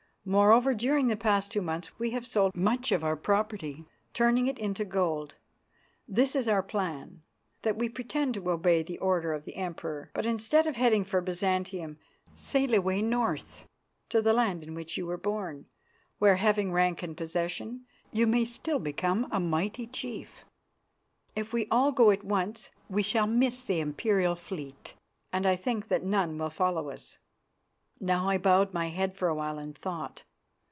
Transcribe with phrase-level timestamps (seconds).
[0.23, 4.59] Moreover, during the past two months we have sold much of our property, turning it
[4.59, 5.33] into gold.
[6.07, 7.23] This is our plan
[7.63, 11.21] that we pretend to obey the order of the Emperor, but instead of heading for
[11.21, 11.97] Byzantium,
[12.35, 13.65] sail away north
[14.09, 15.65] to the land in which you were born,
[16.19, 17.81] where, having rank and possessions,
[18.11, 20.45] you may still become a mighty chief.
[21.35, 24.93] If we go at once we shall miss the Imperial fleet,
[25.33, 27.17] and I think that none will follow us."
[28.03, 30.23] Now I bowed my head for a while and thought.